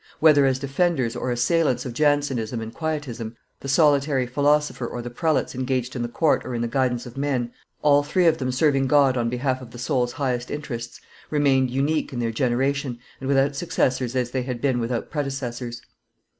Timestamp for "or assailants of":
1.15-1.93